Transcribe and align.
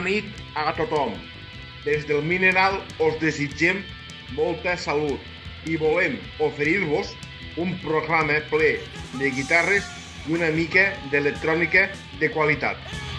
Bona 0.00 0.12
nit 0.16 0.38
a 0.56 0.72
tothom. 0.72 1.10
Des 1.84 2.06
del 2.08 2.22
Mineral 2.24 2.78
us 3.04 3.18
desitgem 3.20 3.82
molta 4.32 4.72
salut 4.80 5.68
i 5.68 5.76
volem 5.76 6.16
oferir-vos 6.46 7.12
un 7.60 7.76
programa 7.84 8.38
ple 8.48 8.72
de 9.20 9.28
guitarres 9.36 9.92
i 10.24 10.38
una 10.38 10.48
mica 10.56 10.86
d'electrònica 11.12 11.90
de 12.16 12.32
qualitat. 12.32 13.09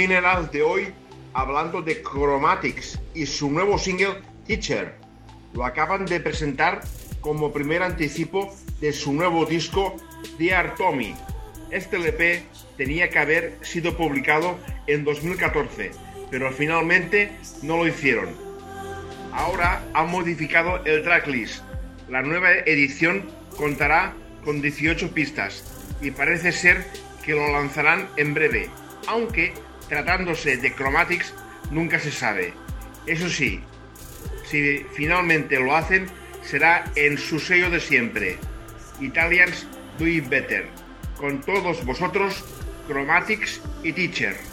Empezamos 0.00 0.08
el 0.08 0.08
Mineral 0.08 0.50
de 0.50 0.62
hoy 0.62 0.94
hablando 1.34 1.82
de 1.82 2.02
Chromatics 2.02 2.98
y 3.14 3.26
su 3.26 3.50
nuevo 3.50 3.78
single 3.78 4.22
Teacher. 4.46 4.94
Lo 5.52 5.64
acaban 5.64 6.06
de 6.06 6.20
presentar 6.20 6.80
como 7.20 7.52
primer 7.52 7.82
anticipo 7.82 8.54
de 8.80 8.92
su 8.92 9.12
nuevo 9.12 9.44
disco 9.44 9.96
Dear 10.38 10.74
Tommy. 10.76 11.14
Este 11.70 11.96
LP 11.96 12.42
tenía 12.78 13.10
que 13.10 13.18
haber 13.18 13.58
sido 13.60 13.94
publicado 13.94 14.58
en 14.86 15.04
2014, 15.04 15.90
pero 16.30 16.50
finalmente 16.50 17.32
no 17.62 17.76
lo 17.76 17.86
hicieron. 17.86 18.30
Ahora 19.32 19.84
han 19.92 20.10
modificado 20.10 20.82
el 20.86 21.02
tracklist. 21.02 21.62
La 22.08 22.22
nueva 22.22 22.52
edición 22.52 23.28
contará 23.56 24.14
con 24.44 24.62
18 24.62 25.12
pistas 25.12 25.62
y 26.00 26.10
parece 26.10 26.52
ser 26.52 26.86
que 27.22 27.34
lo 27.34 27.52
lanzarán 27.52 28.08
en 28.16 28.32
breve, 28.32 28.70
aunque 29.06 29.52
tratándose 29.90 30.56
de 30.56 30.72
Chromatics 30.74 31.34
nunca 31.70 31.98
se 31.98 32.12
sabe. 32.12 32.54
Eso 33.06 33.28
sí, 33.28 33.60
si 34.44 34.86
finalmente 34.94 35.58
lo 35.58 35.76
hacen, 35.76 36.06
será 36.42 36.84
en 36.94 37.18
su 37.18 37.38
sello 37.38 37.68
de 37.68 37.80
siempre, 37.80 38.38
Italians 39.00 39.66
Do 39.98 40.06
It 40.06 40.28
Better, 40.28 40.68
con 41.18 41.40
todos 41.42 41.84
vosotros, 41.84 42.44
Chromatics 42.86 43.60
y 43.82 43.92
Teacher. 43.92 44.49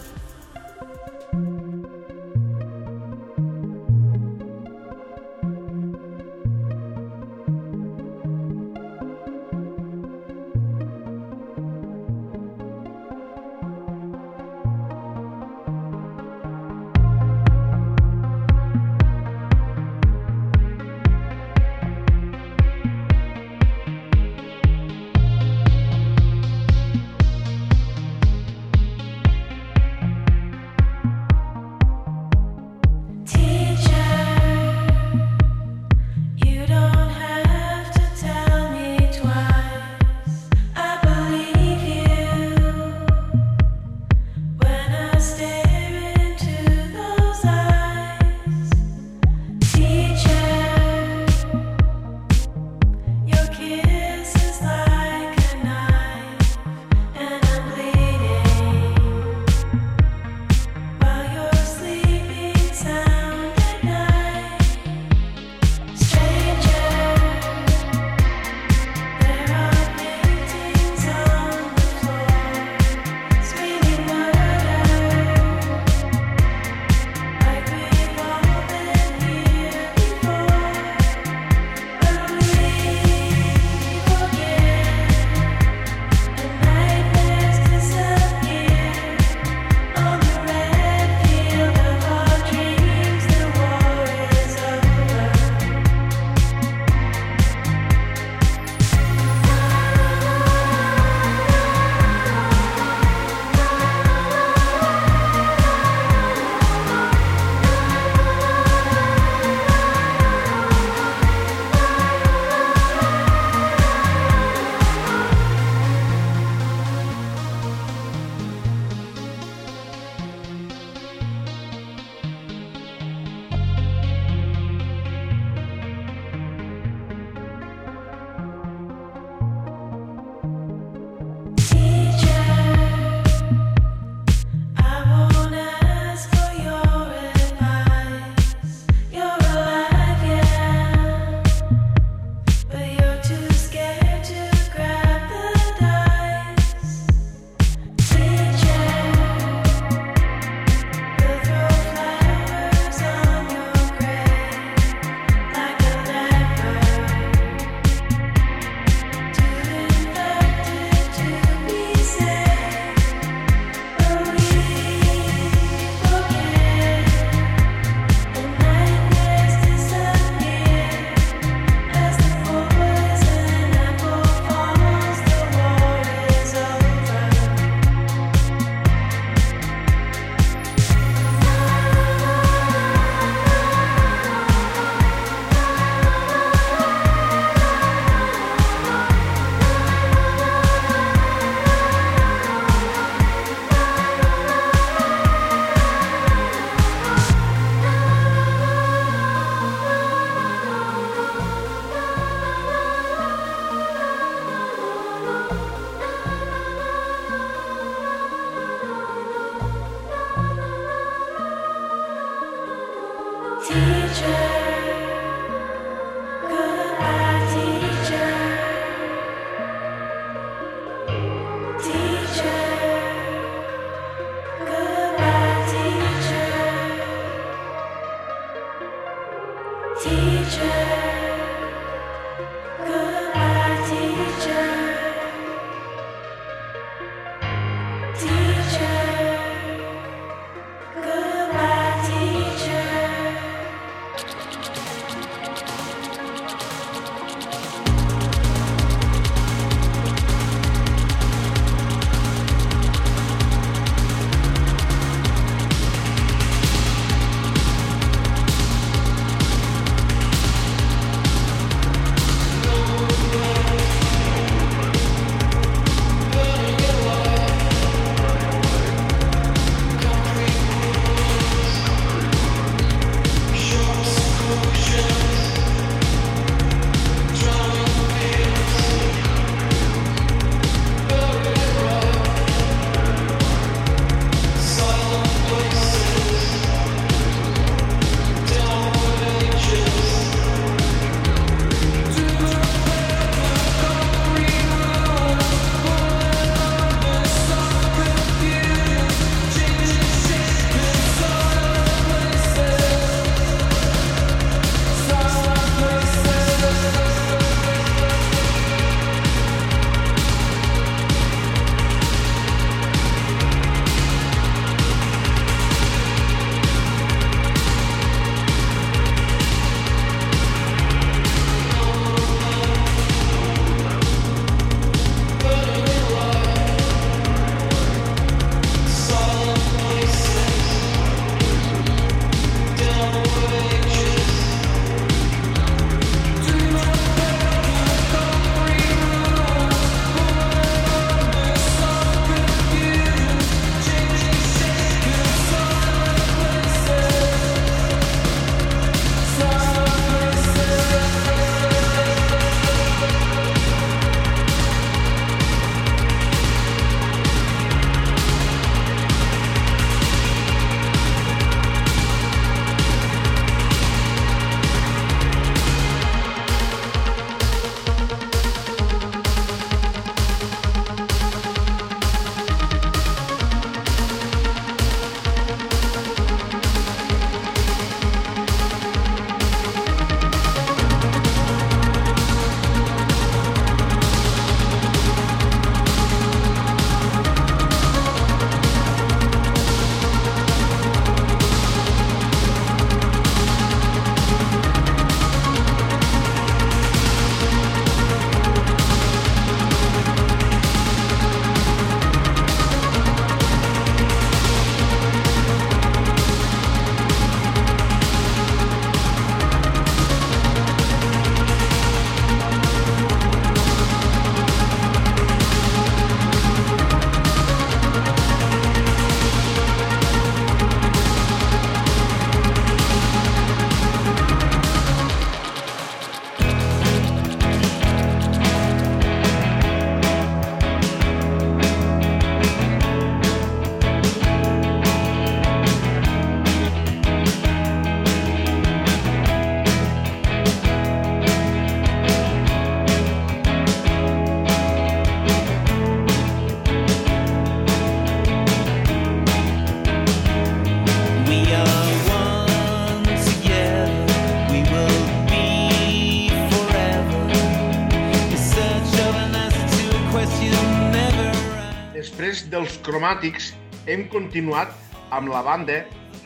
Després 462.17 462.47
dels 462.49 462.75
Chromatics 462.81 463.51
hem 463.85 464.07
continuat 464.09 464.71
amb 465.13 465.29
la 465.29 465.43
banda 465.45 465.75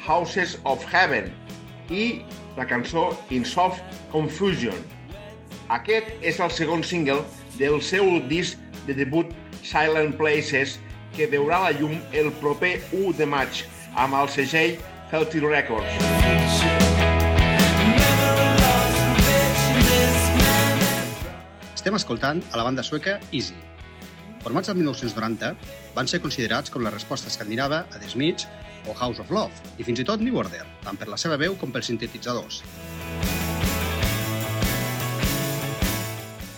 Houses 0.06 0.54
of 0.64 0.86
Heaven 0.88 1.26
i 1.92 2.22
la 2.56 2.64
cançó 2.64 3.10
In 3.36 3.44
Soft 3.44 3.98
Confusion. 4.14 4.78
Aquest 5.68 6.08
és 6.24 6.40
el 6.40 6.54
segon 6.56 6.80
single 6.88 7.26
del 7.58 7.76
seu 7.84 8.08
disc 8.30 8.56
de 8.86 8.96
debut 8.96 9.34
Silent 9.68 10.16
Places 10.16 10.78
que 11.18 11.28
veurà 11.28 11.60
la 11.66 11.74
llum 11.76 11.98
el 12.16 12.32
proper 12.40 12.78
1 12.96 13.12
de 13.20 13.28
maig 13.28 13.60
amb 14.00 14.16
el 14.22 14.32
segell 14.32 14.78
Healthy 15.12 15.44
Records. 15.44 15.92
Estem 21.76 22.00
escoltant 22.00 22.40
a 22.54 22.64
la 22.64 22.70
banda 22.70 22.88
sueca 22.88 23.18
Easy. 23.34 23.60
Formats 24.42 24.72
el 24.74 24.80
1990, 24.80 25.54
van 25.94 26.08
ser 26.10 26.20
considerats 26.22 26.74
com 26.74 26.82
la 26.82 26.94
resposta 26.94 27.30
escandinava 27.30 27.84
a 27.86 28.00
The 28.02 28.10
Smiths 28.10 28.48
o 28.90 28.96
House 28.98 29.22
of 29.22 29.30
Love, 29.30 29.54
i 29.78 29.86
fins 29.86 30.02
i 30.02 30.06
tot 30.08 30.24
New 30.26 30.40
Order, 30.42 30.64
tant 30.82 30.98
per 30.98 31.08
la 31.12 31.20
seva 31.22 31.38
veu 31.38 31.54
com 31.62 31.74
pels 31.74 31.92
sintetitzadors. 31.92 32.64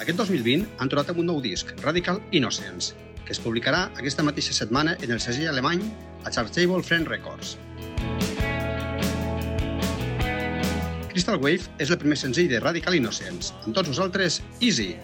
Aquest 0.03 0.19
2020 0.19 0.79
han 0.79 0.91
trobat 0.91 1.11
amb 1.11 1.19
un 1.23 1.29
nou 1.31 1.43
disc, 1.43 1.75
Radical 1.83 2.21
Innocence, 2.31 2.95
que 3.23 3.35
es 3.35 3.39
publicarà 3.43 3.85
aquesta 3.99 4.23
mateixa 4.23 4.55
setmana 4.55 4.97
en 5.03 5.15
el 5.15 5.21
segell 5.23 5.51
alemany 5.51 5.83
a 6.23 6.31
Chargeable 6.31 6.83
Friend 6.83 7.07
Records. 7.11 7.57
Crystal 11.13 11.37
Wave 11.37 11.69
és 11.83 11.91
el 11.91 11.99
primer 12.01 12.17
senzill 12.17 12.49
de 12.51 12.59
Radical 12.63 12.95
Innocence. 12.97 13.53
Amb 13.63 13.75
tots 13.75 13.91
vosaltres, 13.91 14.41
Easy! 14.59 14.95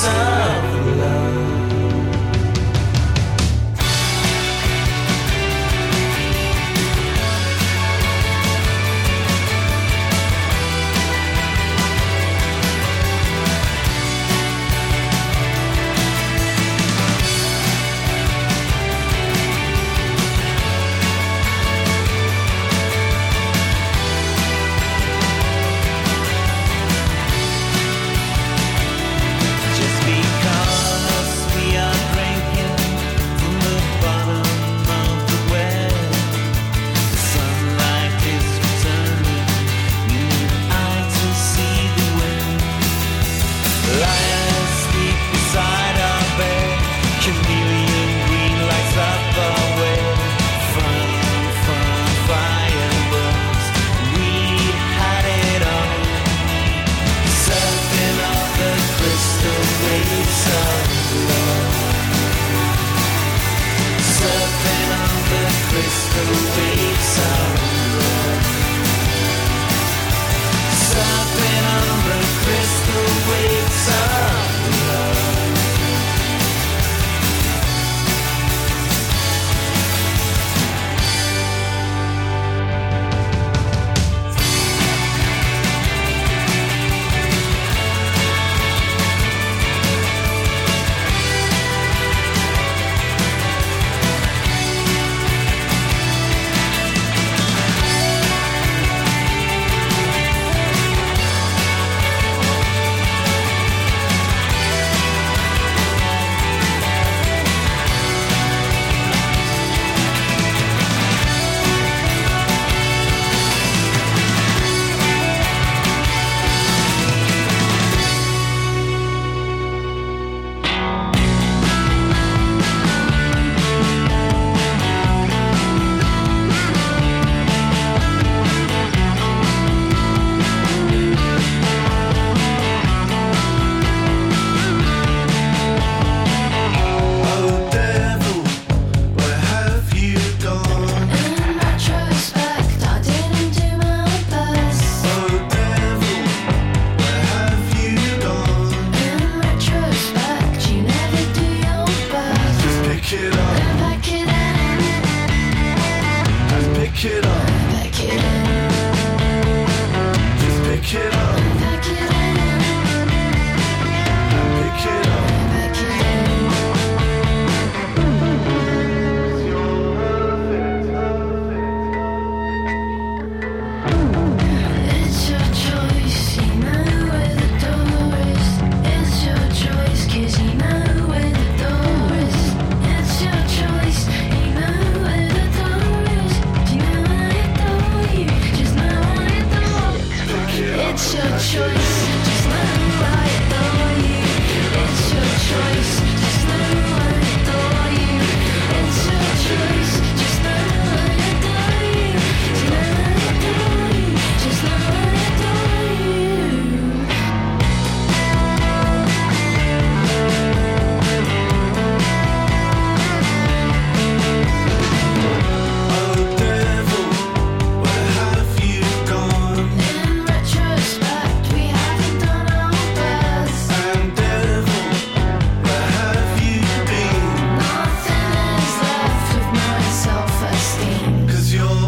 Some. 0.00 0.69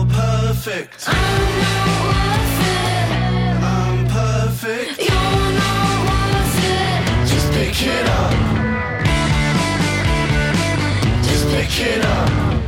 Perfect. 0.06 1.04
I'm 1.06 1.14
not 1.62 1.88
worth 2.06 2.60
it. 2.68 3.12
I'm 3.62 4.06
perfect. 4.08 4.98
You're 4.98 5.52
not 5.62 5.96
worth 6.08 6.64
it. 6.64 7.28
Just 7.28 7.52
Pick 7.52 7.82
it 7.86 8.06
up. 8.08 8.32
Just 11.24 11.46
pick 11.48 11.80
it 11.86 12.04
up. 12.04 12.61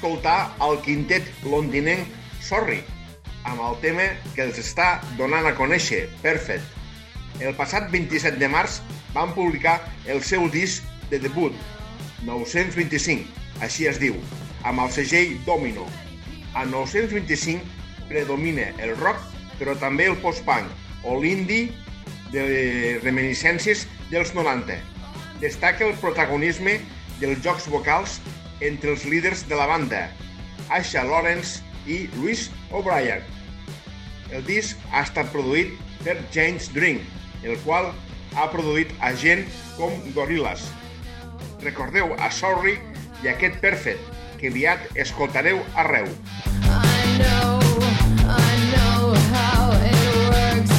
Acabem 0.00 0.16
d'escoltar 0.16 0.56
el 0.64 0.78
quintet 0.80 1.26
londinenc 1.44 2.08
Sorry, 2.40 2.78
amb 3.44 3.60
el 3.60 3.74
tema 3.82 4.06
que 4.34 4.46
els 4.46 4.56
està 4.56 5.02
donant 5.18 5.44
a 5.44 5.52
conèixer, 5.52 6.08
Perfect. 6.22 6.64
El 7.40 7.52
passat 7.54 7.90
27 7.92 8.40
de 8.40 8.48
març 8.48 8.78
van 9.12 9.34
publicar 9.36 9.76
el 10.08 10.22
seu 10.24 10.48
disc 10.48 10.82
de 11.10 11.20
debut, 11.20 11.52
925, 12.24 13.28
així 13.60 13.90
es 13.92 14.00
diu, 14.00 14.16
amb 14.64 14.80
el 14.80 14.90
segell 14.90 15.36
Domino. 15.44 15.84
A 16.56 16.64
925 16.64 17.60
predomina 18.08 18.70
el 18.80 18.96
rock, 18.96 19.20
però 19.60 19.76
també 19.76 20.08
el 20.08 20.16
post-punk 20.24 21.04
o 21.04 21.20
l'indie 21.20 21.74
de 22.32 22.96
reminiscències 23.04 23.84
dels 24.08 24.32
90. 24.32 24.80
Destaca 25.44 25.84
el 25.84 25.96
protagonisme 26.00 26.80
dels 27.20 27.44
jocs 27.44 27.68
vocals 27.68 28.16
entre 28.60 28.92
els 28.94 29.04
líders 29.08 29.46
de 29.48 29.56
la 29.58 29.66
banda, 29.66 30.08
Asha 30.70 31.02
Lawrence 31.04 31.64
i 31.86 32.04
Louis 32.16 32.48
O'Brien. 32.70 33.24
El 34.30 34.44
disc 34.46 34.78
ha 34.92 35.02
estat 35.06 35.32
produït 35.32 35.74
per 36.04 36.16
James 36.34 36.70
Drink, 36.74 37.02
el 37.42 37.58
qual 37.64 37.90
ha 38.36 38.46
produït 38.52 38.92
a 39.02 39.12
gent 39.16 39.46
com 39.76 39.96
Gorillaz. 40.14 40.68
Recordeu 41.64 42.14
a 42.18 42.30
Sorry 42.32 42.78
i 43.24 43.32
aquest 43.32 43.58
Perfect, 43.64 44.00
que 44.40 44.52
aviat 44.52 44.86
escoltareu 44.96 45.60
arreu. 45.74 46.08
I 46.70 47.18
know, 47.18 47.58
I 48.24 48.56
know 48.70 49.12
how 49.34 49.74
it 49.82 50.08
works. 50.30 50.76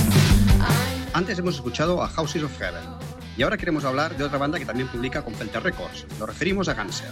I 0.57 1.11
Antes 1.13 1.39
hemos 1.39 1.55
escuchado 1.55 2.01
a 2.01 2.07
Houses 2.07 2.43
of 2.43 2.61
Heaven 2.61 3.00
y 3.37 3.43
ahora 3.43 3.57
queremos 3.57 3.85
hablar 3.85 4.17
de 4.17 4.23
otra 4.23 4.37
banda 4.37 4.59
que 4.59 4.65
también 4.65 4.87
publica 4.87 5.23
con 5.23 5.33
Felter 5.33 5.63
Records. 5.63 6.05
Nos 6.19 6.27
referimos 6.27 6.67
a 6.67 6.73
Ganser. 6.73 7.09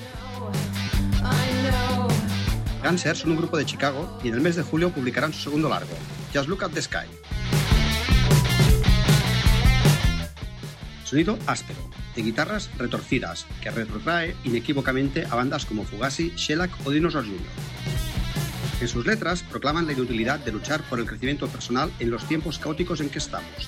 Ganser 2.83 3.15
son 3.15 3.31
un 3.31 3.37
grupo 3.37 3.57
de 3.57 3.65
Chicago 3.65 4.19
y 4.23 4.29
en 4.29 4.35
el 4.35 4.41
mes 4.41 4.55
de 4.55 4.63
julio 4.63 4.89
publicarán 4.89 5.33
su 5.33 5.41
segundo 5.41 5.69
largo, 5.69 5.93
Just 6.33 6.47
Look 6.47 6.63
at 6.63 6.71
the 6.71 6.81
Sky. 6.81 7.07
Sonido 11.03 11.39
áspero, 11.47 11.79
de 12.15 12.21
guitarras 12.21 12.69
retorcidas, 12.77 13.47
que 13.61 13.71
retrotrae 13.71 14.35
inequívocamente 14.43 15.25
a 15.25 15.35
bandas 15.35 15.65
como 15.65 15.83
Fugazi, 15.83 16.31
Shellac 16.35 16.71
o 16.85 16.91
Dinosaur 16.91 17.25
Jr. 17.25 17.39
En 18.81 18.87
sus 18.87 19.05
letras 19.05 19.43
proclaman 19.43 19.87
la 19.87 19.93
inutilidad 19.93 20.39
de 20.39 20.51
luchar 20.51 20.81
por 20.83 20.99
el 20.99 21.05
crecimiento 21.05 21.47
personal 21.47 21.91
en 21.99 22.11
los 22.11 22.25
tiempos 22.27 22.59
caóticos 22.59 23.01
en 23.01 23.09
que 23.09 23.17
estamos. 23.17 23.67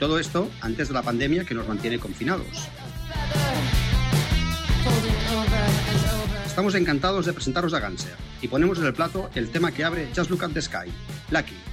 Todo 0.00 0.18
esto 0.18 0.50
antes 0.62 0.88
de 0.88 0.94
la 0.94 1.02
pandemia 1.02 1.44
que 1.44 1.54
nos 1.54 1.68
mantiene 1.68 1.98
confinados. 1.98 2.46
Estamos 6.46 6.74
encantados 6.74 7.26
de 7.26 7.34
presentaros 7.34 7.74
a 7.74 7.80
Ganser 7.80 8.16
y 8.40 8.48
ponemos 8.48 8.78
en 8.78 8.86
el 8.86 8.94
plato 8.94 9.30
el 9.34 9.50
tema 9.50 9.72
que 9.72 9.84
abre 9.84 10.08
Just 10.16 10.30
Look 10.30 10.42
at 10.42 10.52
the 10.52 10.62
Sky, 10.62 10.90
Lucky. 11.30 11.69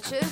saçı. 0.00 0.25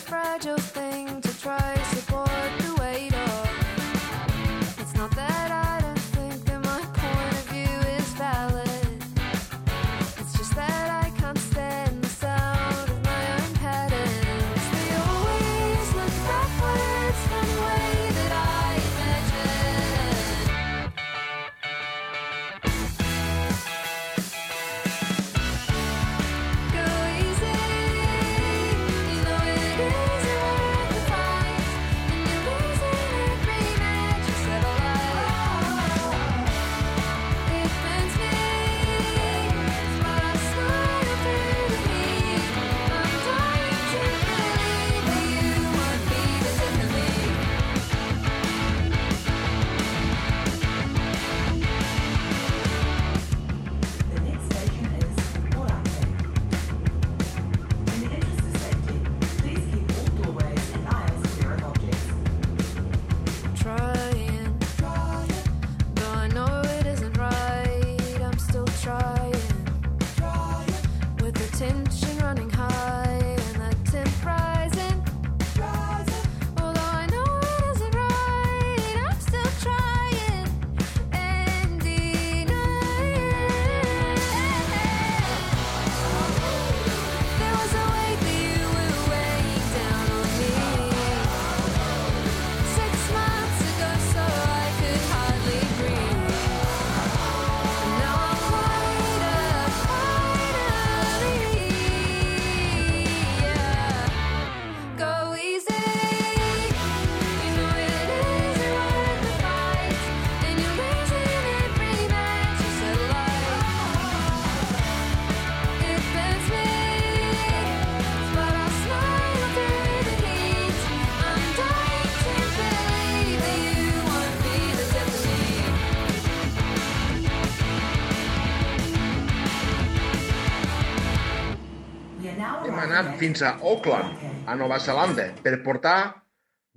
anat 132.94 133.16
fins 133.18 133.40
a 133.42 133.56
Auckland, 133.58 134.20
a 134.46 134.54
Nova 134.54 134.76
Zelanda, 134.78 135.24
per 135.42 135.56
portar 135.66 136.22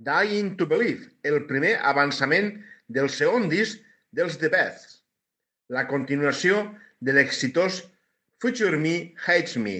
Dying 0.02 0.56
to 0.58 0.66
Believe, 0.66 1.12
el 1.22 1.44
primer 1.46 1.76
avançament 1.86 2.48
del 2.90 3.06
segon 3.06 3.44
disc 3.46 3.78
dels 4.10 4.34
The 4.40 4.48
Beths, 4.50 4.96
la 5.70 5.84
continuació 5.86 6.64
de 6.98 7.14
l'exitós 7.14 7.84
Future 8.42 8.80
Me 8.82 9.12
Hates 9.28 9.54
Me, 9.62 9.76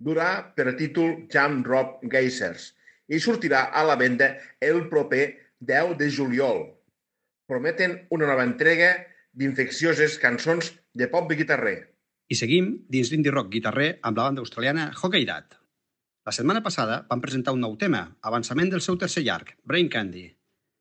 durà 0.00 0.54
per 0.56 0.72
títol 0.78 1.26
Jam 1.28 1.60
Rob 1.68 1.98
Geysers 2.14 2.70
i 3.12 3.20
sortirà 3.20 3.66
a 3.68 3.82
la 3.84 3.98
venda 4.00 4.30
el 4.64 4.86
proper 4.88 5.26
10 5.60 5.98
de 6.00 6.08
juliol. 6.08 6.62
Prometen 7.44 7.98
una 8.08 8.30
nova 8.30 8.46
entrega 8.48 8.94
d'infeccioses 9.36 10.16
cançons 10.22 10.72
de 10.96 11.10
pop 11.12 11.28
i 11.28 11.38
guitarrer. 11.42 11.76
I 12.32 12.40
seguim 12.40 12.72
dins 12.88 13.12
l'indie 13.12 13.34
rock 13.36 13.52
guitarrer 13.52 13.90
amb 14.00 14.16
la 14.16 14.30
banda 14.30 14.40
australiana 14.46 14.88
Hockey 14.96 15.28
Dad. 15.28 15.60
La 16.24 16.32
setmana 16.32 16.62
passada 16.64 17.02
van 17.10 17.20
presentar 17.20 17.52
un 17.52 17.60
nou 17.60 17.74
tema, 17.76 17.98
avançament 18.24 18.70
del 18.72 18.80
seu 18.80 18.96
tercer 18.96 19.22
llarg, 19.26 19.50
Brain 19.68 19.90
Candy, 19.92 20.24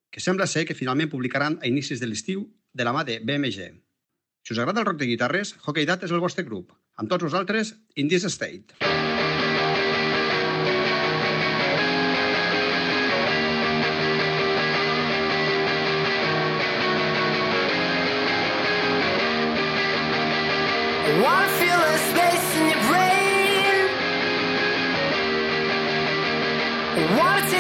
que 0.10 0.24
sembla 0.24 0.48
ser 0.48 0.64
que 0.70 0.78
finalment 0.80 1.12
publicaran 1.12 1.58
a 1.60 1.68
inicis 1.68 2.00
de 2.00 2.08
l'estiu 2.08 2.46
de 2.72 2.88
la 2.88 2.94
mà 2.96 3.04
de 3.04 3.20
BMG. 3.20 3.68
Si 4.48 4.56
us 4.56 4.62
agrada 4.64 4.80
el 4.80 4.88
rock 4.88 5.02
de 5.04 5.10
guitarres, 5.12 5.56
Hockey 5.66 5.84
Dat 5.90 6.08
és 6.08 6.16
el 6.16 6.24
vostre 6.24 6.48
grup. 6.48 6.72
Amb 6.96 7.12
tots 7.12 7.28
vosaltres, 7.28 7.76
In 7.96 8.08
This 8.08 8.24
State. 8.32 8.80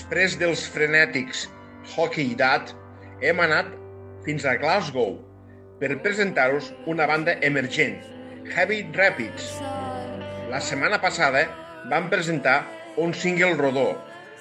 Després 0.00 0.32
dels 0.40 0.60
frenètics 0.72 1.42
Hockey 1.92 2.30
Dad, 2.32 2.70
hem 3.20 3.42
anat 3.44 3.66
fins 4.24 4.46
a 4.48 4.54
Glasgow 4.56 5.10
per 5.76 5.90
presentar-vos 6.00 6.70
una 6.88 7.04
banda 7.10 7.34
emergent, 7.44 7.98
Heavy 8.48 8.78
Rapids. 8.96 9.50
La 10.48 10.62
setmana 10.64 11.02
passada 11.04 11.44
van 11.92 12.08
presentar 12.08 12.62
un 12.96 13.12
single 13.12 13.52
rodó, 13.60 13.90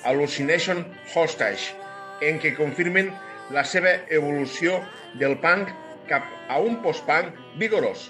Hallucination 0.07 0.85
Hostage, 1.11 1.75
en 2.23 2.39
què 2.39 2.55
confirmen 2.55 3.11
la 3.51 3.67
seva 3.67 3.97
evolució 4.07 4.79
del 5.19 5.35
punk 5.43 5.75
cap 6.07 6.23
a 6.47 6.63
un 6.63 6.79
post-punk 6.87 7.35
vigorós. 7.59 8.07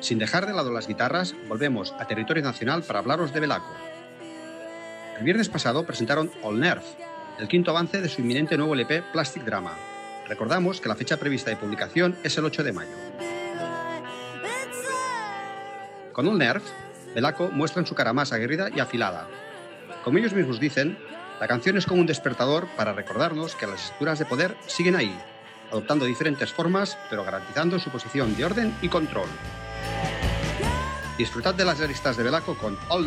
Sin 0.00 0.18
dejar 0.18 0.46
de 0.46 0.54
lado 0.54 0.72
las 0.72 0.88
guitarras, 0.88 1.34
volvemos 1.46 1.94
a 1.98 2.06
territorio 2.06 2.42
nacional 2.42 2.82
para 2.82 3.00
hablaros 3.00 3.34
de 3.34 3.40
Belaco. 3.40 3.70
El 5.18 5.24
viernes 5.24 5.50
pasado 5.50 5.84
presentaron 5.84 6.30
All 6.42 6.58
Nerve, 6.58 6.84
el 7.38 7.48
quinto 7.48 7.70
avance 7.70 8.00
de 8.00 8.08
su 8.08 8.22
inminente 8.22 8.56
nuevo 8.56 8.74
LP 8.74 9.02
Plastic 9.12 9.44
Drama. 9.44 9.76
Recordamos 10.26 10.80
que 10.80 10.88
la 10.88 10.96
fecha 10.96 11.18
prevista 11.18 11.50
de 11.50 11.56
publicación 11.56 12.16
es 12.22 12.36
el 12.38 12.46
8 12.46 12.64
de 12.64 12.72
mayo. 12.72 12.96
Con 16.14 16.26
All 16.26 16.38
Nerve, 16.38 16.64
Belaco 17.14 17.50
muestran 17.50 17.84
su 17.84 17.94
cara 17.94 18.14
más 18.14 18.32
aguerrida 18.32 18.70
y 18.74 18.80
afilada. 18.80 19.28
Como 20.02 20.16
ellos 20.16 20.32
mismos 20.32 20.60
dicen, 20.60 20.96
la 21.40 21.46
canción 21.46 21.76
es 21.76 21.84
como 21.84 22.00
un 22.00 22.06
despertador 22.06 22.68
para 22.74 22.94
recordarnos 22.94 23.54
que 23.54 23.66
las 23.66 23.80
estructuras 23.82 24.18
de 24.18 24.24
poder 24.24 24.56
siguen 24.66 24.96
ahí, 24.96 25.14
adoptando 25.70 26.06
diferentes 26.06 26.50
formas, 26.50 26.96
pero 27.10 27.22
garantizando 27.22 27.78
su 27.78 27.90
posición 27.90 28.34
de 28.34 28.46
orden 28.46 28.74
y 28.80 28.88
control. 28.88 29.28
Disfrutad 31.20 31.54
de 31.54 31.66
las 31.66 31.78
listas 31.80 32.16
de 32.16 32.22
Belaco 32.22 32.54
con 32.54 32.78
All 32.88 33.06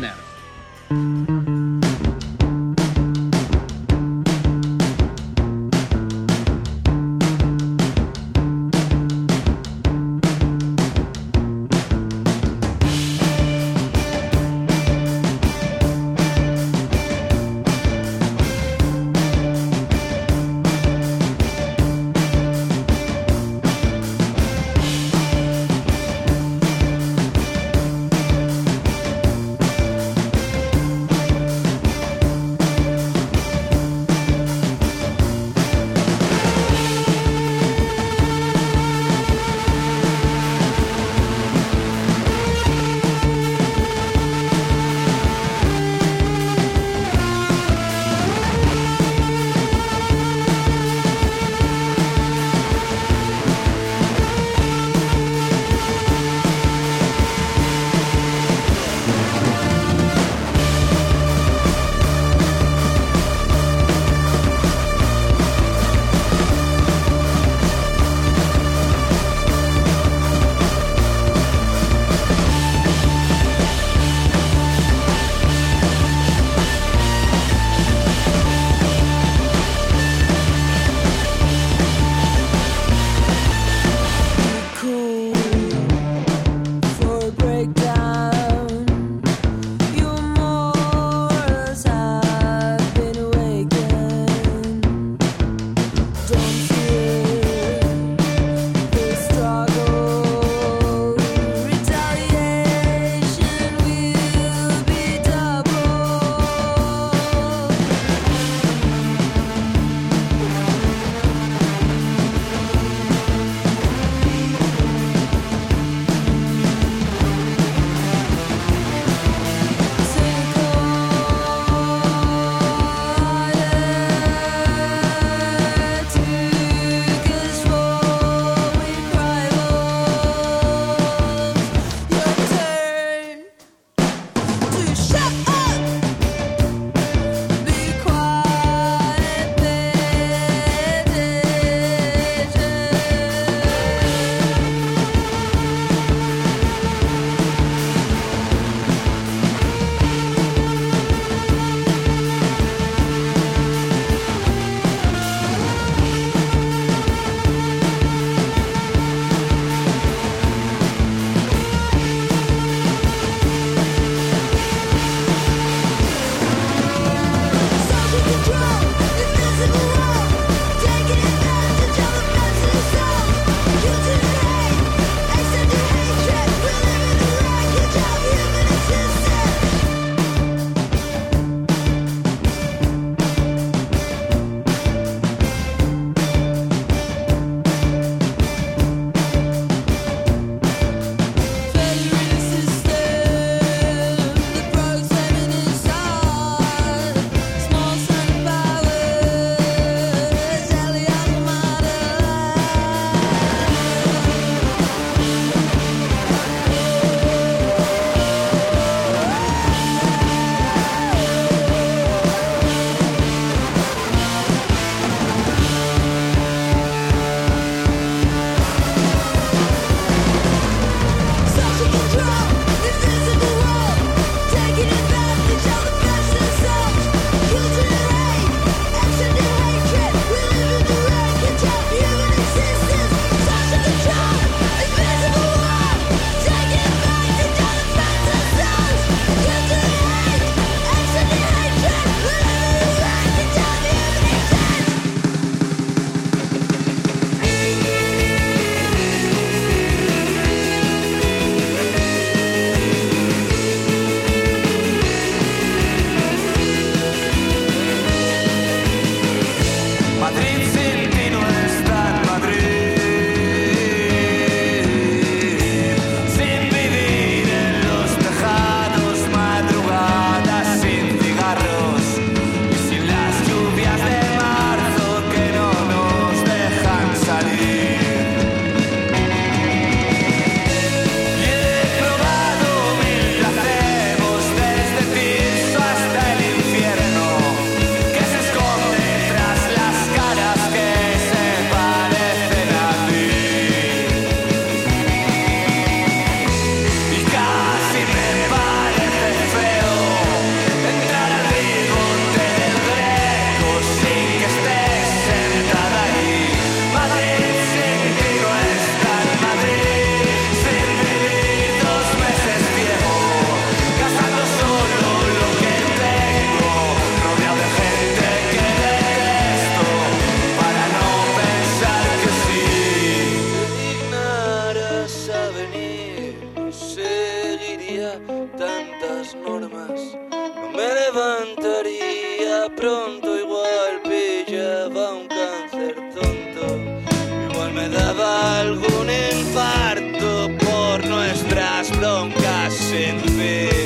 nuestras 341.54 341.96
broncas 341.98 342.74
sin 342.74 343.20
fin. 343.20 343.83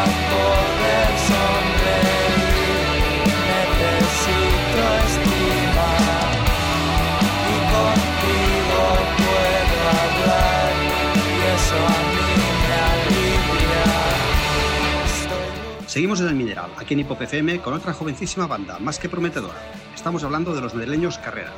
Seguimos 15.93 16.21
en 16.21 16.27
el 16.27 16.33
Mineral, 16.33 16.71
aquí 16.75 16.95
en 16.95 17.01
Hipop 17.01 17.21
FM, 17.21 17.59
con 17.59 17.75
otra 17.75 17.93
jovencísima 17.93 18.47
banda, 18.47 18.79
más 18.79 18.97
que 18.97 19.09
prometedora. 19.09 19.59
Estamos 19.93 20.23
hablando 20.23 20.55
de 20.55 20.61
los 20.61 20.73
madrileños 20.73 21.19
Carrera. 21.19 21.51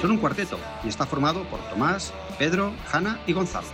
Son 0.00 0.10
un 0.10 0.16
cuarteto 0.16 0.58
y 0.82 0.88
está 0.88 1.04
formado 1.04 1.44
por 1.44 1.60
Tomás, 1.68 2.14
Pedro, 2.38 2.72
Hanna 2.90 3.20
y 3.26 3.34
Gonzalo. 3.34 3.66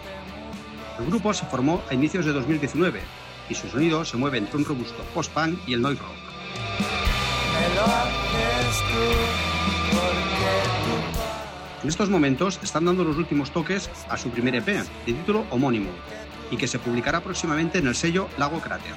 El 0.98 1.06
grupo 1.06 1.32
se 1.32 1.46
formó 1.46 1.80
a 1.88 1.94
inicios 1.94 2.26
de 2.26 2.32
2019 2.32 3.00
y 3.48 3.54
su 3.54 3.68
sonido 3.68 4.04
se 4.04 4.16
mueve 4.16 4.38
entre 4.38 4.56
un 4.56 4.64
robusto 4.64 5.04
post-punk 5.14 5.60
y 5.66 5.74
el 5.74 5.82
noise 5.82 6.02
rock. 6.02 6.10
En 11.82 11.88
estos 11.88 12.08
momentos 12.08 12.60
están 12.62 12.84
dando 12.84 13.02
los 13.02 13.16
últimos 13.16 13.50
toques 13.50 13.90
a 14.08 14.16
su 14.16 14.30
primer 14.30 14.54
EP, 14.54 14.66
de 14.66 14.84
título 15.04 15.44
homónimo, 15.50 15.90
y 16.50 16.56
que 16.56 16.68
se 16.68 16.78
publicará 16.78 17.20
próximamente 17.20 17.78
en 17.78 17.88
el 17.88 17.96
sello 17.96 18.28
Lago 18.38 18.60
Cráter. 18.60 18.94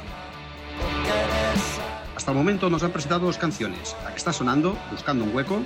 Hasta 2.15 2.31
el 2.31 2.37
momento 2.37 2.69
nos 2.69 2.83
han 2.83 2.91
presentado 2.91 3.25
dos 3.25 3.39
canciones, 3.39 3.95
la 4.03 4.11
que 4.11 4.17
está 4.17 4.31
sonando, 4.31 4.77
Buscando 4.91 5.23
un 5.23 5.35
hueco, 5.35 5.63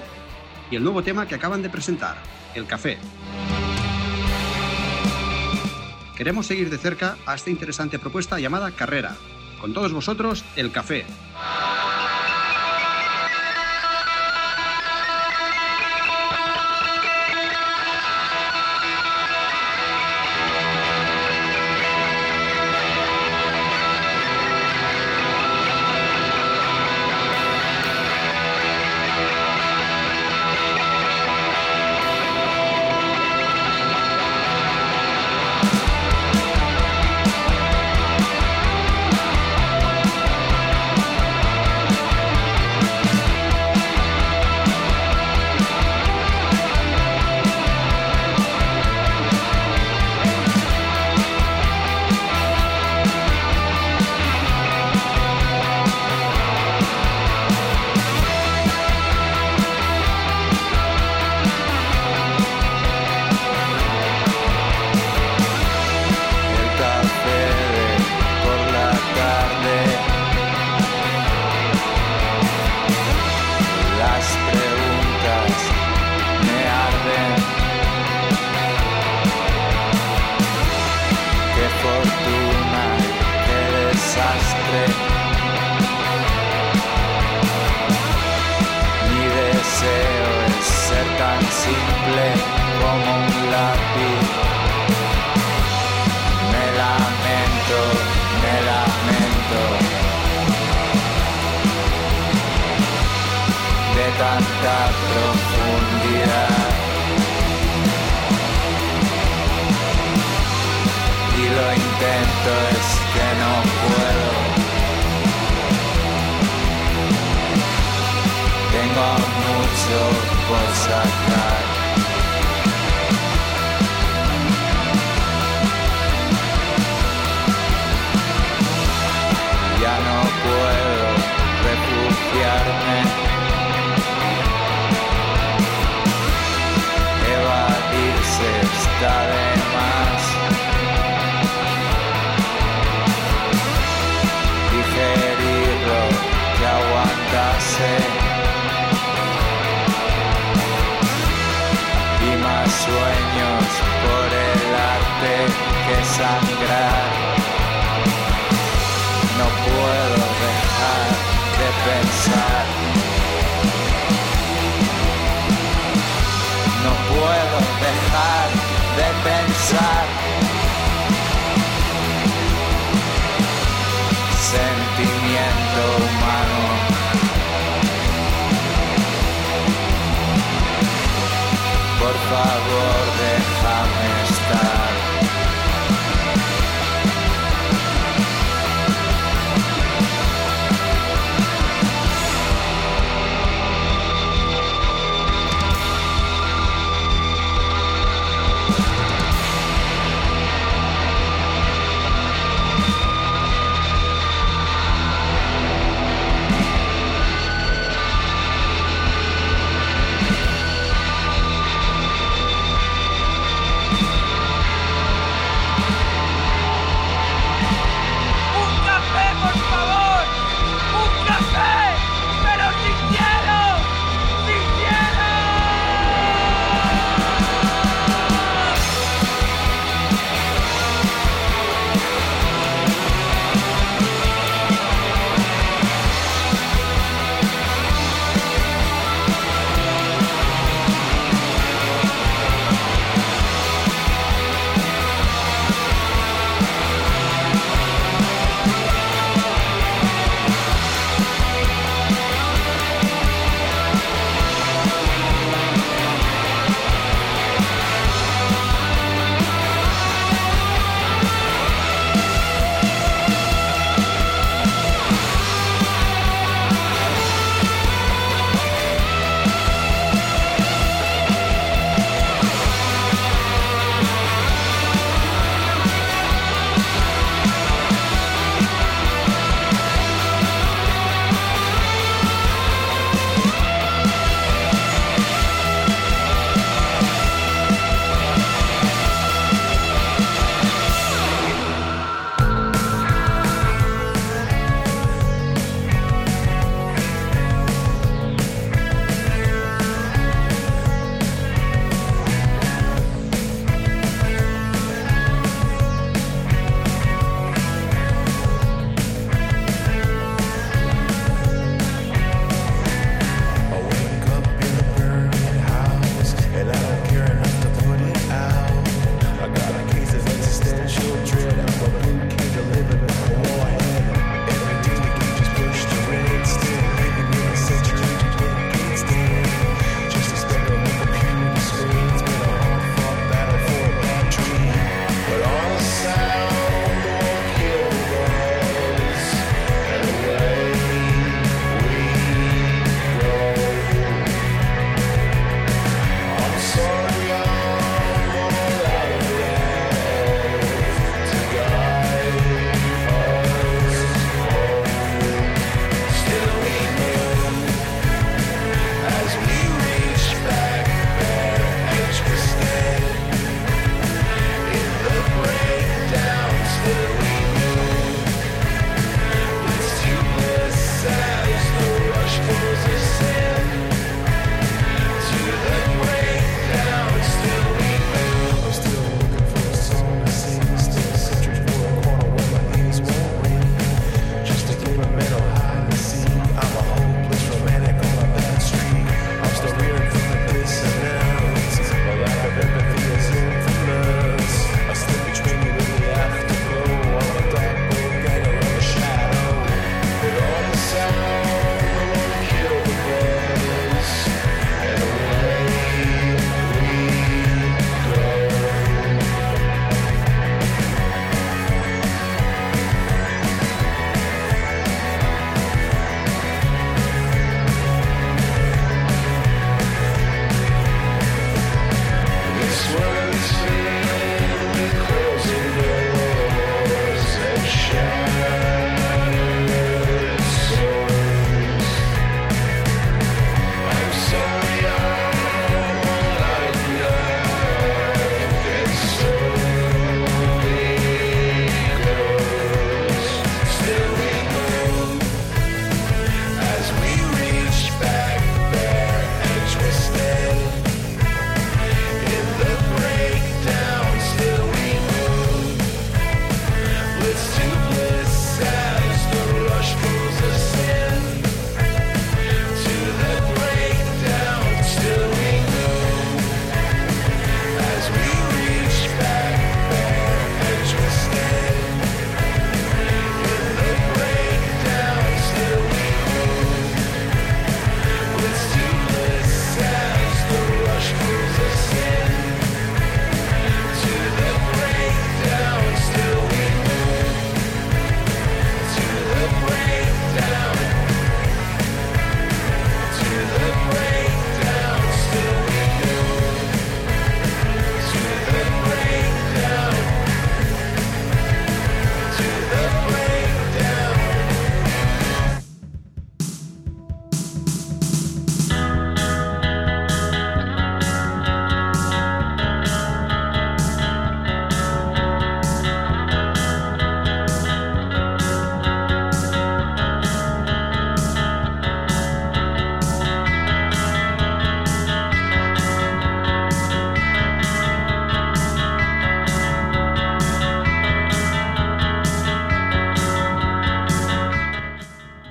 y 0.71 0.77
el 0.77 0.83
nuevo 0.83 1.03
tema 1.03 1.27
que 1.27 1.35
acaban 1.35 1.61
de 1.61 1.69
presentar, 1.69 2.15
El 2.55 2.65
Café. 2.65 2.97
Queremos 6.15 6.47
seguir 6.47 6.69
de 6.69 6.77
cerca 6.77 7.17
a 7.25 7.35
esta 7.35 7.49
interesante 7.49 7.99
propuesta 7.99 8.39
llamada 8.39 8.71
Carrera. 8.71 9.17
Con 9.59 9.73
todos 9.73 9.91
vosotros, 9.91 10.45
El 10.55 10.71
Café. 10.71 11.05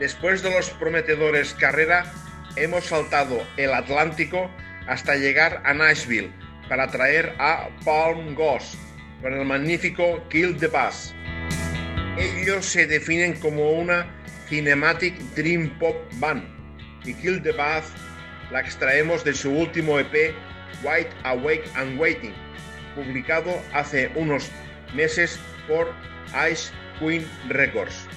Después 0.08 0.42
de 0.42 0.50
los 0.50 0.70
prometedores 0.70 1.52
carrera, 1.52 2.10
hemos 2.56 2.86
saltado 2.86 3.46
el 3.58 3.74
Atlántico 3.74 4.50
hasta 4.86 5.16
llegar 5.16 5.60
a 5.66 5.74
Nashville 5.74 6.32
para 6.66 6.86
traer 6.86 7.34
a 7.38 7.68
Palm 7.84 8.34
Ghost 8.34 8.76
con 9.20 9.34
el 9.34 9.44
magnífico 9.44 10.26
Kill 10.30 10.56
the 10.56 10.68
Bass. 10.68 11.14
Ellos 12.16 12.64
se 12.64 12.86
definen 12.86 13.34
como 13.34 13.72
una 13.72 14.10
Cinematic 14.48 15.14
Dream 15.36 15.78
Pop 15.78 15.94
Band 16.14 16.42
y 17.04 17.12
Kill 17.12 17.42
the 17.42 17.52
Bass 17.52 17.92
la 18.50 18.60
extraemos 18.60 19.22
de 19.24 19.34
su 19.34 19.52
último 19.52 19.98
EP 19.98 20.34
White 20.82 21.10
Awake 21.24 21.64
and 21.74 22.00
Waiting, 22.00 22.32
publicado 22.94 23.60
hace 23.74 24.10
unos 24.14 24.50
meses 24.94 25.38
por 25.68 25.92
Ice 26.50 26.72
Queen 26.98 27.28
Records. 27.50 28.08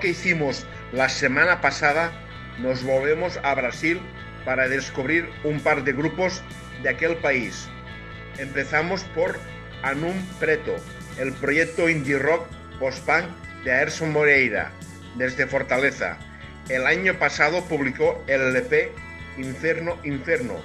Que 0.00 0.08
hicimos 0.08 0.66
la 0.92 1.08
semana 1.08 1.60
pasada, 1.60 2.12
nos 2.58 2.82
volvemos 2.82 3.38
a 3.42 3.54
Brasil 3.54 4.00
para 4.44 4.68
descubrir 4.68 5.28
un 5.44 5.60
par 5.60 5.84
de 5.84 5.92
grupos 5.92 6.42
de 6.82 6.90
aquel 6.90 7.16
país. 7.16 7.68
Empezamos 8.38 9.04
por 9.14 9.38
Anum 9.82 10.16
Preto, 10.38 10.76
el 11.18 11.32
proyecto 11.32 11.88
indie 11.88 12.18
rock 12.18 12.46
post-punk 12.78 13.24
de 13.64 13.72
Aerson 13.72 14.12
Moreira, 14.12 14.72
desde 15.16 15.46
Fortaleza. 15.46 16.18
El 16.68 16.86
año 16.86 17.18
pasado 17.18 17.64
publicó 17.64 18.22
el 18.26 18.40
LP 18.40 18.92
Inferno 19.38 19.98
Inferno 20.04 20.56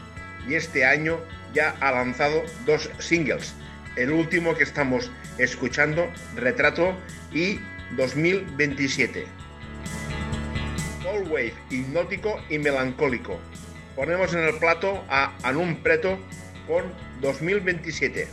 y 0.48 0.56
este 0.56 0.86
año 0.86 1.20
ya 1.54 1.76
ha 1.80 1.92
lanzado 1.92 2.44
dos 2.66 2.90
singles. 3.00 3.54
El 3.96 4.12
último 4.12 4.56
que 4.56 4.64
estamos 4.64 5.12
escuchando, 5.38 6.12
Retrato 6.36 6.96
y 7.34 7.60
2027. 7.96 9.26
Soul 11.02 11.24
Wave, 11.30 11.54
hipnótico 11.70 12.42
y 12.50 12.60
melancólico. 12.60 13.40
Ponemos 13.96 14.34
en 14.34 14.42
el 14.42 14.56
plato 14.60 15.04
a 15.10 15.34
Anum 15.44 15.76
Preto 15.78 16.20
con 16.68 16.84
2027. 17.22 18.28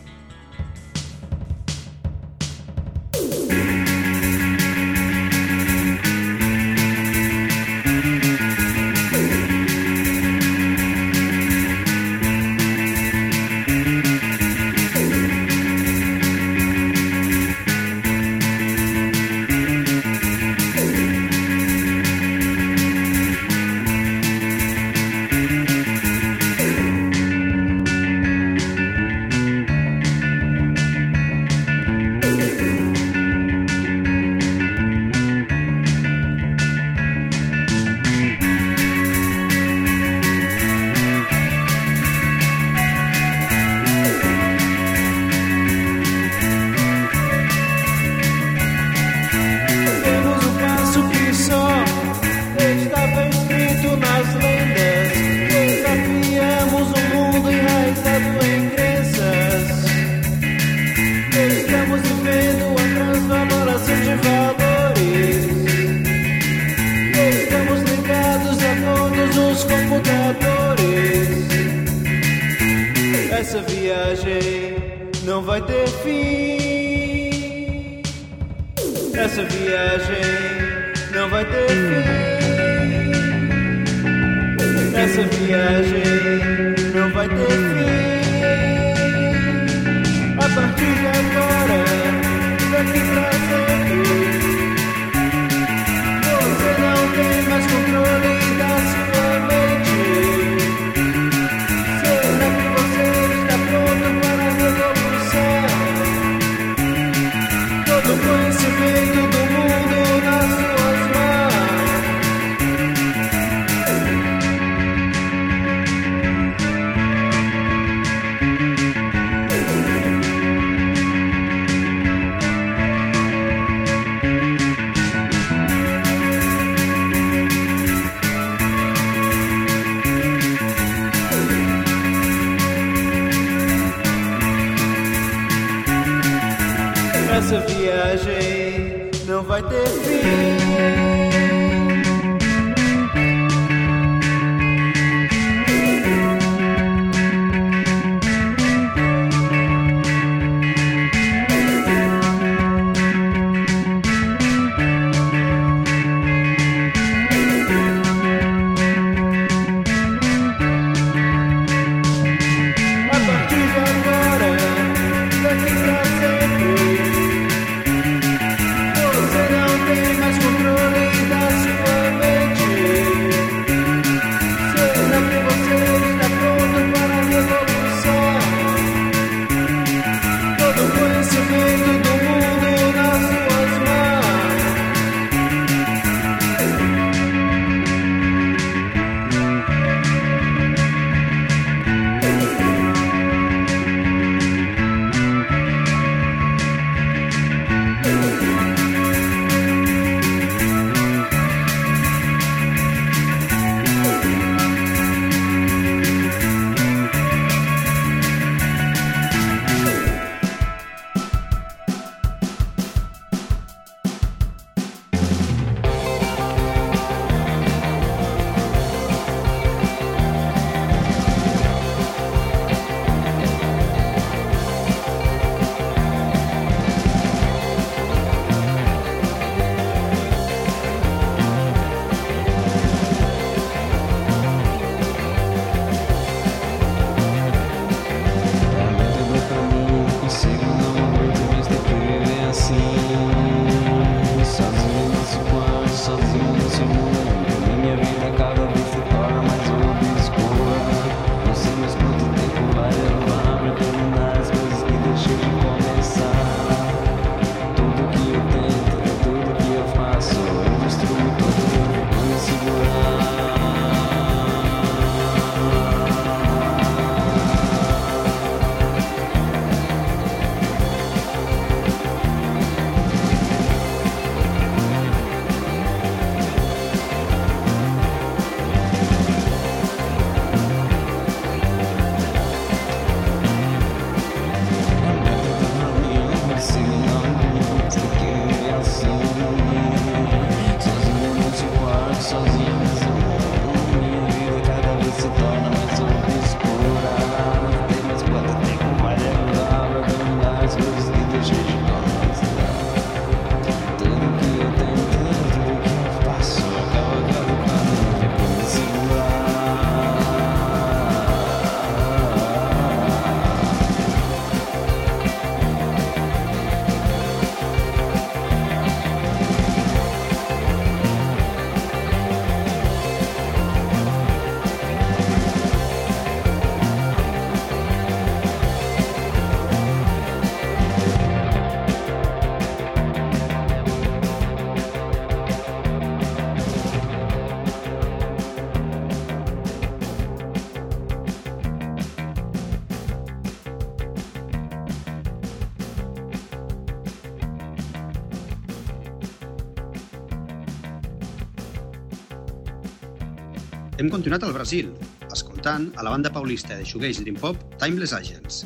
Continuat 354.15 354.45
al 354.47 354.53
Brasil, 354.55 354.93
escoltant 355.35 355.89
a 355.99 356.05
la 356.07 356.11
banda 356.13 356.31
paulista 356.31 356.77
de 356.79 356.85
shoegaze 356.87 357.25
dream 357.25 357.35
pop 357.35 357.59
Timeless 357.81 358.13
Agents. 358.15 358.61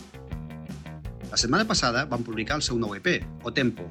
La 1.30 1.38
setmana 1.40 1.64
passada 1.64 2.02
van 2.10 2.26
publicar 2.26 2.58
el 2.58 2.64
seu 2.66 2.76
nou 2.76 2.92
EP, 2.98 3.08
O 3.48 3.52
Tempo, 3.56 3.86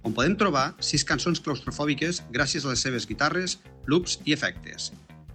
on 0.00 0.14
podem 0.16 0.32
trobar 0.40 0.70
sis 0.80 1.04
cançons 1.04 1.42
claustrofòbiques 1.44 2.22
gràcies 2.32 2.64
a 2.64 2.72
les 2.72 2.86
seves 2.86 3.04
guitarres, 3.10 3.58
loops 3.84 4.16
i 4.24 4.32
efectes. 4.32 4.94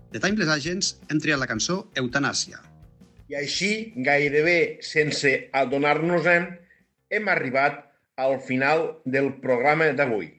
De 0.09 0.17
Timeless 0.17 0.49
Agents 0.55 0.91
hem 1.05 1.22
triat 1.22 1.38
la 1.38 1.51
cançó 1.53 1.84
Eutanàsia. 2.01 2.63
I 3.30 3.38
així, 3.38 3.72
gairebé 4.09 4.82
sense 4.82 5.36
adonar-nos-en, 5.53 6.49
hem 7.13 7.30
arribat 7.30 7.84
al 8.17 8.39
final 8.41 8.88
del 9.05 9.36
programa 9.45 9.93
d'avui. 9.93 10.34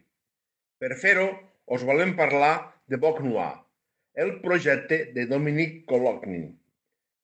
Per 0.82 0.96
fer-ho, 0.98 1.30
us 1.70 1.86
volem 1.86 2.18
parlar 2.18 2.56
de 2.90 2.98
Boc 2.98 3.22
Noir, 3.22 3.60
el 4.14 4.40
projecte 4.40 5.12
de 5.14 5.26
Dominic 5.26 5.84
Cologny. 5.86 6.50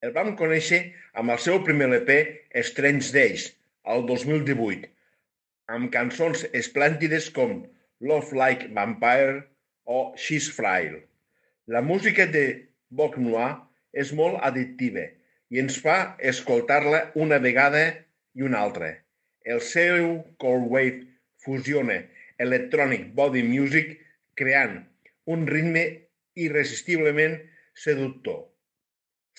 El 0.05 0.13
vam 0.15 0.35
conèixer 0.39 0.79
amb 1.19 1.33
el 1.35 1.41
seu 1.43 1.59
primer 1.67 1.89
EP 1.97 2.13
Strange 2.69 3.11
Days, 3.15 3.49
el 3.91 4.07
2018, 4.07 4.87
amb 5.73 5.91
cançons 5.95 6.45
esplèndides 6.55 7.29
com 7.35 7.65
Love 8.01 8.39
Like 8.39 8.71
Vampire 8.77 9.43
o 9.85 10.15
She's 10.15 10.49
Frail. 10.53 11.01
La 11.67 11.83
música 11.83 12.27
de 12.31 12.47
Boc 12.91 13.19
Noir 13.19 13.57
és 13.93 14.13
molt 14.15 14.39
addictiva 14.47 15.09
i 15.51 15.63
ens 15.63 15.81
fa 15.83 16.17
escoltar-la 16.33 17.07
una 17.19 17.41
vegada 17.43 17.83
i 18.35 18.47
una 18.47 18.63
altra. 18.63 18.93
El 19.43 19.63
seu 19.63 20.21
cold 20.43 20.71
wave 20.71 21.03
fusiona 21.43 22.03
electronic 22.39 23.11
body 23.15 23.43
music 23.43 23.97
creant 24.39 24.85
un 25.27 25.47
ritme 25.51 25.87
irresistiblement 26.37 27.39
seductor, 27.77 28.45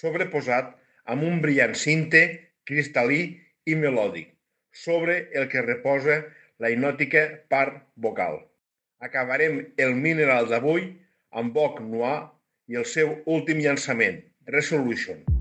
sobreposat 0.02 0.74
amb 1.14 1.24
un 1.28 1.40
brillant 1.44 1.76
cinte 1.78 2.24
cristal·lí 2.68 3.22
i 3.70 3.78
melòdic, 3.80 4.34
sobre 4.74 5.20
el 5.34 5.48
que 5.52 5.66
reposa 5.66 6.20
la 6.60 6.72
hipnòtica 6.74 7.24
part 7.54 7.80
vocal. 7.96 8.42
Acabarem 9.00 9.62
el 9.78 9.96
mineral 9.96 10.50
d'avui 10.50 10.90
amb 11.32 11.54
Boc 11.54 11.82
Noir 11.86 12.18
i 12.68 12.82
el 12.82 12.88
seu 12.98 13.20
últim 13.26 13.62
llançament, 13.64 14.24
Resolution. 14.48 15.37